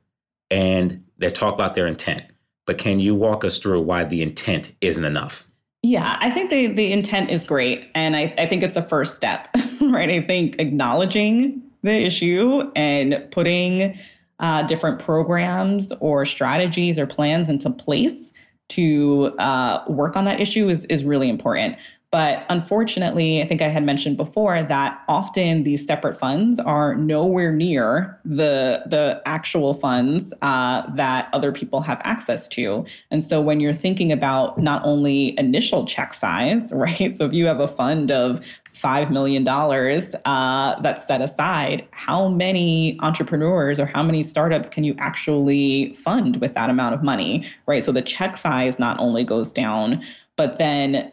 [0.50, 2.24] And they talk about their intent.
[2.66, 5.46] but can you walk us through why the intent isn't enough?
[5.82, 7.88] Yeah, I think the, the intent is great.
[7.94, 9.48] And I, I think it's a first step,
[9.80, 10.10] right?
[10.10, 13.96] I think acknowledging the issue and putting
[14.40, 18.32] uh, different programs or strategies or plans into place
[18.68, 21.76] to uh, work on that issue is, is really important.
[22.12, 27.52] But unfortunately, I think I had mentioned before that often these separate funds are nowhere
[27.52, 32.86] near the the actual funds uh, that other people have access to.
[33.10, 37.16] And so when you're thinking about not only initial check size, right?
[37.16, 42.98] So if you have a fund of $5 million uh, that's set aside, how many
[43.00, 47.82] entrepreneurs or how many startups can you actually fund with that amount of money, right?
[47.82, 50.04] So the check size not only goes down,
[50.36, 51.10] but then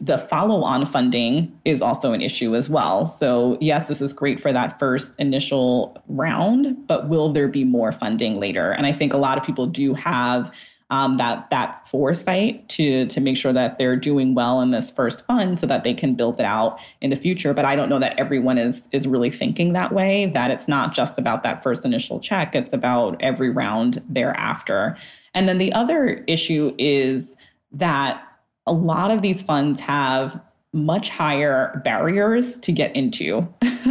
[0.00, 3.06] the follow on funding is also an issue as well.
[3.06, 7.92] So, yes, this is great for that first initial round, but will there be more
[7.92, 8.72] funding later?
[8.72, 10.52] And I think a lot of people do have.
[10.88, 15.26] Um, that that foresight to to make sure that they're doing well in this first
[15.26, 17.52] fund so that they can build it out in the future.
[17.52, 20.26] But I don't know that everyone is is really thinking that way.
[20.26, 24.96] That it's not just about that first initial check; it's about every round thereafter.
[25.34, 27.34] And then the other issue is
[27.72, 28.25] that
[28.66, 30.40] a lot of these funds have
[30.72, 33.48] much higher barriers to get into.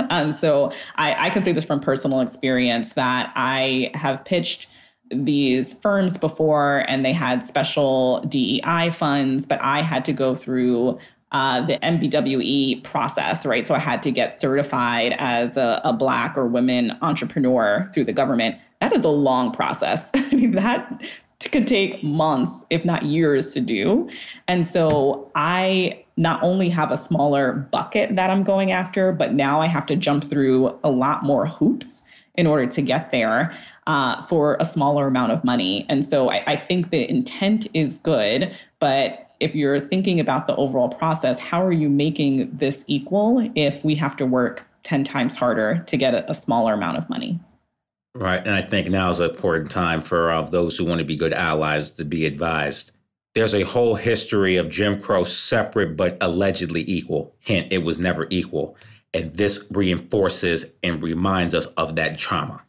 [0.10, 4.68] and so I, I can say this from personal experience that I have pitched
[5.10, 11.00] these firms before and they had special DEI funds, but I had to go through
[11.32, 13.68] uh, the MBWE process, right?
[13.68, 18.14] So I had to get certified as a, a Black or women entrepreneur through the
[18.14, 18.56] government.
[18.80, 20.10] That is a long process.
[20.16, 21.04] I mean, that
[21.40, 24.10] could take months, if not years, to do.
[24.48, 29.62] And so I not only have a smaller bucket that I'm going after, but now
[29.62, 32.04] I have to jump through a lot more hoops
[32.36, 33.56] in order to get there
[33.88, 35.86] uh, for a smaller amount of money.
[35.90, 40.56] And so I, I think the intent is good, but if you're thinking about the
[40.56, 45.36] overall process, how are you making this equal if we have to work 10 times
[45.36, 47.40] harder to get a, a smaller amount of money?
[48.16, 48.39] Right.
[48.39, 51.18] And I think now is an important time for uh, those who want to be
[51.18, 52.91] good allies to be advised.
[53.34, 57.36] There's a whole history of Jim Crow separate but allegedly equal.
[57.39, 58.78] Hint, it was never equal.
[59.13, 62.63] And this reinforces and reminds us of that trauma.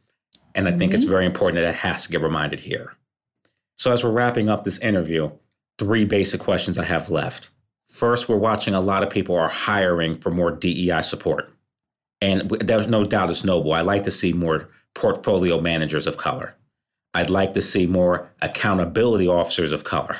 [0.57, 0.97] And I think mm-hmm.
[0.97, 2.95] it's very important that it has to get reminded here.
[3.77, 5.31] So, as we're wrapping up this interview,
[5.79, 7.51] three basic questions I have left.
[7.89, 11.53] First, we're watching a lot of people are hiring for more DEI support.
[12.21, 13.73] And there's no doubt it's noble.
[13.73, 16.57] I like to see more portfolio managers of color.
[17.15, 20.17] I'd like to see more accountability officers of color.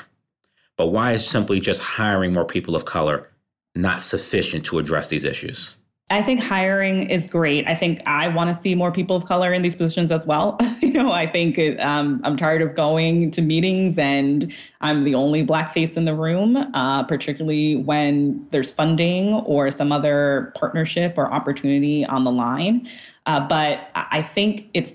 [0.77, 3.29] But why is simply just hiring more people of color
[3.75, 5.75] not sufficient to address these issues?
[6.09, 7.67] I think hiring is great.
[7.67, 10.57] I think I want to see more people of color in these positions as well.
[10.81, 15.15] you know, I think it, um, I'm tired of going to meetings and I'm the
[15.15, 21.15] only black face in the room, uh, particularly when there's funding or some other partnership
[21.17, 22.87] or opportunity on the line.
[23.25, 24.93] Uh, but I think it's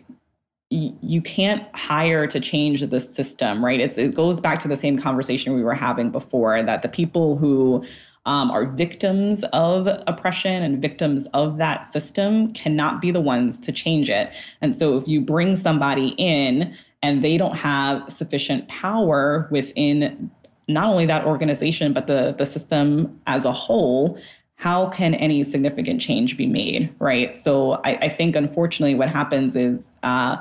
[0.70, 3.78] you can't hire to change the system, right?
[3.78, 7.36] It's, it goes back to the same conversation we were having before that the people
[7.36, 7.84] who
[8.26, 13.72] um, are victims of oppression and victims of that system cannot be the ones to
[13.72, 14.30] change it.
[14.60, 20.30] And so if you bring somebody in and they don't have sufficient power within
[20.68, 24.18] not only that organization, but the, the system as a whole,
[24.54, 27.36] how can any significant change be made, right?
[27.36, 30.36] So I, I think unfortunately what happens is uh,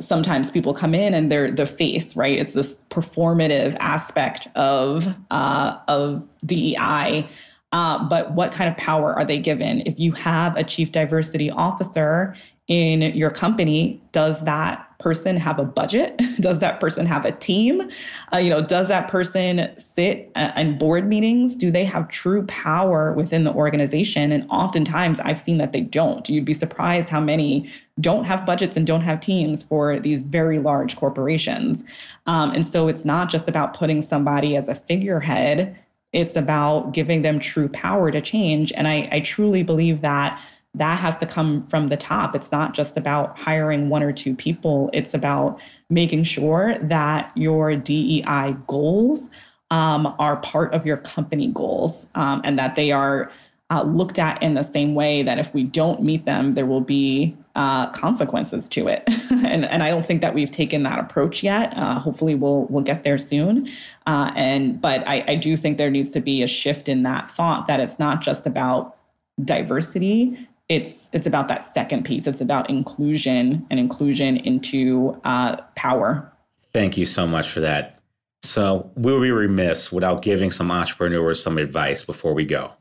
[0.00, 2.38] sometimes people come in and they're the face, right?
[2.38, 7.28] It's this performative aspect of uh, of DEI.
[7.72, 9.82] Uh, but what kind of power are they given?
[9.86, 12.34] If you have a chief diversity officer
[12.68, 16.20] in your company, does that person have a budget?
[16.40, 17.90] Does that person have a team?
[18.32, 21.56] Uh, you know, does that person sit uh, in board meetings?
[21.56, 24.32] Do they have true power within the organization?
[24.32, 26.28] And oftentimes I've seen that they don't.
[26.28, 30.58] You'd be surprised how many don't have budgets and don't have teams for these very
[30.58, 31.84] large corporations.
[32.26, 35.76] Um, and so it's not just about putting somebody as a figurehead.
[36.12, 38.72] It's about giving them true power to change.
[38.72, 40.40] And I, I truly believe that
[40.74, 42.34] that has to come from the top.
[42.34, 45.60] It's not just about hiring one or two people, it's about
[45.90, 49.28] making sure that your DEI goals
[49.70, 53.30] um, are part of your company goals um, and that they are
[53.70, 56.82] uh, looked at in the same way that if we don't meet them, there will
[56.82, 59.02] be uh, consequences to it.
[59.30, 61.72] and, and I don't think that we've taken that approach yet.
[61.76, 63.68] Uh, hopefully, we'll we'll get there soon.
[64.06, 67.30] Uh, and but I, I do think there needs to be a shift in that
[67.30, 68.96] thought that it's not just about
[69.42, 72.26] diversity it's it's about that second piece.
[72.26, 76.32] It's about inclusion and inclusion into uh, power.
[76.72, 77.98] Thank you so much for that.
[78.42, 82.72] So we'll be remiss without giving some entrepreneurs some advice before we go.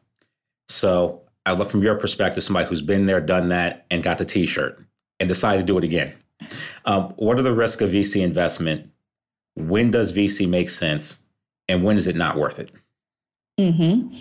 [0.70, 4.26] So I'd love from your perspective, somebody who's been there, done that, and got the
[4.26, 4.84] T-shirt
[5.20, 6.14] and decided to do it again.
[6.86, 8.90] Um, what are the risks of VC investment?
[9.56, 11.20] When does VC make sense,
[11.68, 12.72] and when is it not worth it?
[13.60, 14.18] Mm-hmm.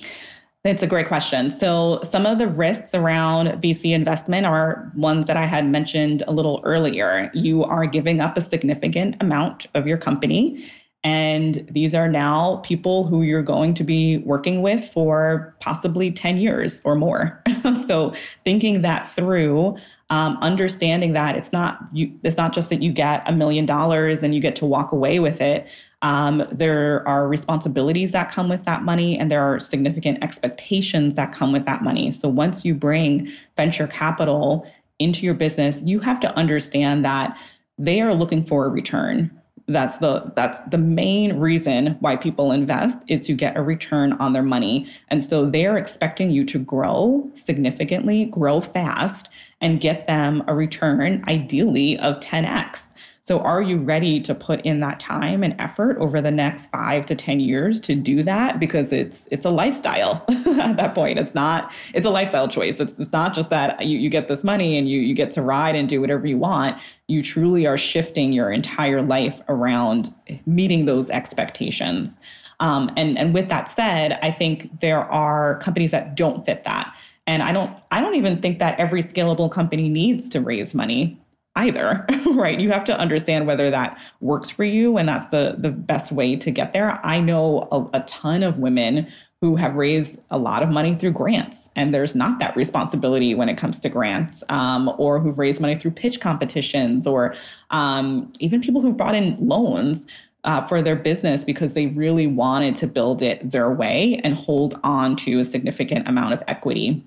[0.62, 1.50] It's a great question.
[1.50, 6.32] So, some of the risks around VC investment are ones that I had mentioned a
[6.32, 7.30] little earlier.
[7.32, 10.70] You are giving up a significant amount of your company.
[11.02, 16.36] And these are now people who you're going to be working with for possibly 10
[16.36, 17.42] years or more.
[17.86, 18.12] so,
[18.44, 19.78] thinking that through,
[20.10, 24.22] um, understanding that it's not you, it's not just that you get a million dollars
[24.22, 25.66] and you get to walk away with it,
[26.02, 31.32] um, there are responsibilities that come with that money, and there are significant expectations that
[31.32, 32.10] come with that money.
[32.10, 34.66] So once you bring venture capital
[34.98, 37.36] into your business, you have to understand that
[37.78, 39.30] they are looking for a return.
[39.68, 44.32] That's the that's the main reason why people invest is to get a return on
[44.32, 44.88] their money.
[45.08, 49.28] And so they're expecting you to grow significantly, grow fast,
[49.60, 52.89] and get them a return, ideally of 10x.
[53.24, 57.06] So, are you ready to put in that time and effort over the next five
[57.06, 58.58] to ten years to do that?
[58.58, 61.18] Because it's it's a lifestyle at that point.
[61.18, 62.80] It's not it's a lifestyle choice.
[62.80, 65.42] It's, it's not just that you, you get this money and you you get to
[65.42, 66.80] ride and do whatever you want.
[67.08, 70.14] You truly are shifting your entire life around
[70.46, 72.16] meeting those expectations.
[72.60, 76.94] Um, and and with that said, I think there are companies that don't fit that.
[77.26, 81.20] And I don't I don't even think that every scalable company needs to raise money
[81.56, 82.60] either, right?
[82.60, 86.36] You have to understand whether that works for you and that's the the best way
[86.36, 87.00] to get there.
[87.04, 89.06] I know a, a ton of women
[89.40, 93.48] who have raised a lot of money through grants, and there's not that responsibility when
[93.48, 97.34] it comes to grants, um, or who've raised money through pitch competitions, or
[97.70, 100.06] um, even people who've brought in loans.
[100.44, 104.80] Uh, for their business because they really wanted to build it their way and hold
[104.84, 107.04] on to a significant amount of equity.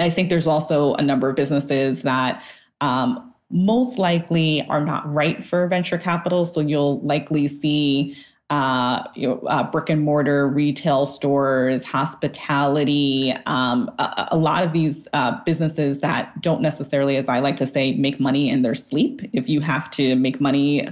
[0.00, 2.42] I think there's also a number of businesses that
[2.80, 6.46] um, most likely are not right for venture capital.
[6.46, 8.16] So you'll likely see
[8.48, 14.72] uh, you know, uh, brick and mortar retail stores, hospitality, um, a, a, lot of
[14.72, 18.76] these uh, businesses that don't necessarily, as I like to say, make money in their
[18.76, 19.20] sleep.
[19.32, 20.86] If you have to make money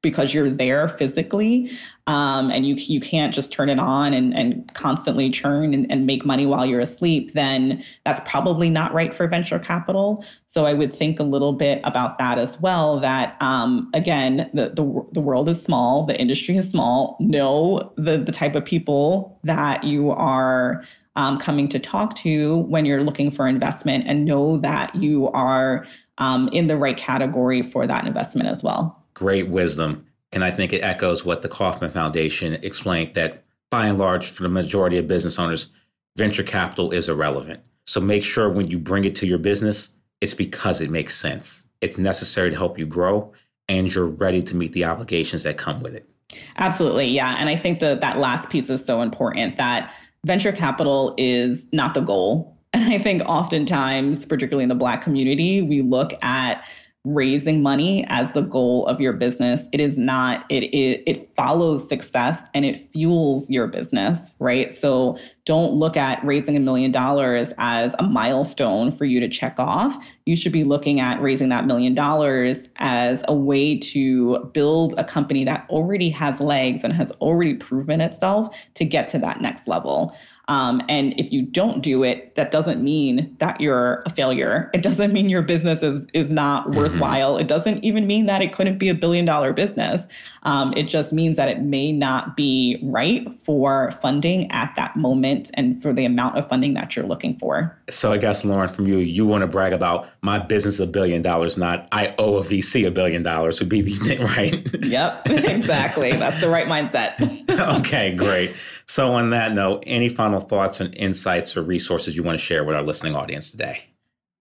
[0.00, 1.70] because you're there physically
[2.06, 6.06] um, and you you can't just turn it on and, and constantly churn and, and
[6.06, 10.24] make money while you're asleep, then that's probably not right for venture capital.
[10.46, 13.00] So I would think a little bit about that as well.
[13.00, 17.16] That um, again, the, the the world is small, the industry is small.
[17.18, 20.84] Know the the type of people that you are
[21.16, 25.84] um, coming to talk to when you're looking for investment, and know that you are
[26.18, 30.06] um, in the right category for that investment as well great wisdom.
[30.32, 34.44] And I think it echoes what the Kauffman Foundation explained that by and large, for
[34.44, 35.68] the majority of business owners,
[36.16, 37.60] venture capital is irrelevant.
[37.86, 39.90] So make sure when you bring it to your business,
[40.20, 41.64] it's because it makes sense.
[41.80, 43.32] It's necessary to help you grow
[43.68, 46.08] and you're ready to meet the obligations that come with it.
[46.56, 47.06] Absolutely.
[47.06, 47.36] Yeah.
[47.38, 49.92] And I think that that last piece is so important that
[50.24, 52.54] venture capital is not the goal.
[52.74, 56.68] And I think oftentimes, particularly in the Black community, we look at
[57.04, 59.66] raising money as the goal of your business.
[59.72, 64.74] It is not, it, it, it follows success and it fuels your business, right?
[64.74, 69.58] So don't look at raising a million dollars as a milestone for you to check
[69.58, 69.96] off.
[70.26, 75.04] You should be looking at raising that million dollars as a way to build a
[75.04, 79.66] company that already has legs and has already proven itself to get to that next
[79.68, 80.14] level.
[80.48, 84.70] Um, and if you don't do it, that doesn't mean that you're a failure.
[84.72, 86.78] It doesn't mean your business is is not mm-hmm.
[86.78, 87.34] worthwhile.
[87.34, 87.42] Mm-hmm.
[87.42, 90.06] It doesn't even mean that it couldn't be a billion dollar business.
[90.44, 95.50] Um, it just means that it may not be right for funding at that moment
[95.54, 97.78] and for the amount of funding that you're looking for.
[97.90, 101.20] So I guess Lauren, from you, you want to brag about my business a billion
[101.20, 104.84] dollars, not I owe a VC a billion dollars would be the thing, right?
[104.84, 106.12] yep, exactly.
[106.12, 107.48] That's the right mindset.
[107.80, 108.54] okay, great.
[108.86, 112.64] So, on that note, any final thoughts and insights or resources you want to share
[112.64, 113.84] with our listening audience today?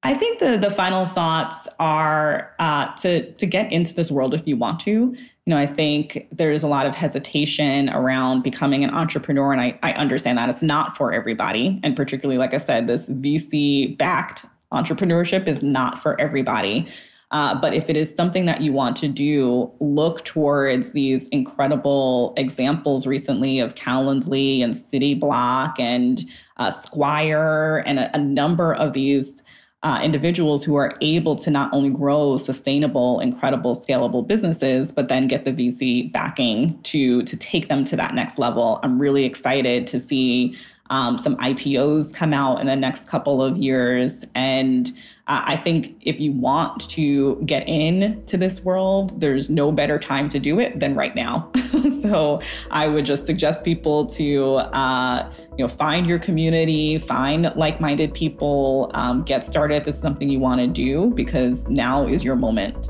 [0.03, 4.47] I think the the final thoughts are uh, to to get into this world if
[4.47, 4.91] you want to.
[4.91, 9.79] You know, I think there's a lot of hesitation around becoming an entrepreneur, and I,
[9.81, 11.79] I understand that it's not for everybody.
[11.83, 16.87] And particularly, like I said, this VC backed entrepreneurship is not for everybody.
[17.31, 22.33] Uh, but if it is something that you want to do, look towards these incredible
[22.37, 26.25] examples recently of Calendly and Cityblock and
[26.55, 29.43] uh, Squire and a, a number of these
[29.83, 35.27] uh, individuals who are able to not only grow sustainable, incredible, scalable businesses, but then
[35.27, 38.79] get the VC backing to to take them to that next level.
[38.83, 40.57] I'm really excited to see
[40.89, 44.25] um, some IPOs come out in the next couple of years.
[44.35, 44.89] And
[45.27, 49.99] uh, I think if you want to get in to this world, there's no better
[49.99, 51.51] time to do it than right now.
[52.01, 58.13] so I would just suggest people to, uh, you know, find your community, find like-minded
[58.13, 62.23] people, um, get started if this is something you want to do, because now is
[62.23, 62.89] your moment.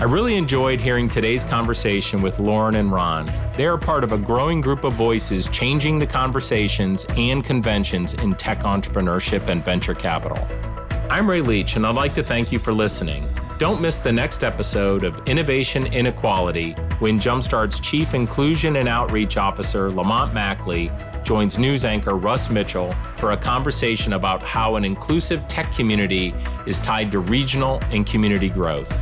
[0.00, 3.30] I really enjoyed hearing today's conversation with Lauren and Ron.
[3.56, 8.34] They are part of a growing group of voices changing the conversations and conventions in
[8.34, 10.36] tech entrepreneurship and venture capital.
[11.08, 13.28] I'm Ray Leach, and I'd like to thank you for listening.
[13.58, 19.92] Don't miss the next episode of Innovation Inequality when Jumpstart's Chief Inclusion and Outreach Officer,
[19.92, 20.90] Lamont Mackley,
[21.22, 26.34] joins news anchor Russ Mitchell for a conversation about how an inclusive tech community
[26.66, 28.92] is tied to regional and community growth.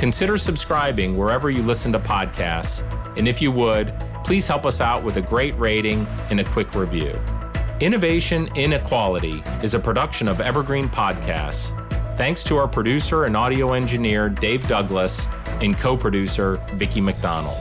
[0.00, 2.80] Consider subscribing wherever you listen to podcasts,
[3.18, 3.92] and if you would,
[4.24, 7.20] please help us out with a great rating and a quick review.
[7.80, 11.76] Innovation Inequality is a production of Evergreen Podcasts.
[12.16, 15.26] Thanks to our producer and audio engineer, Dave Douglas,
[15.60, 17.58] and co producer, Vicki McDonald.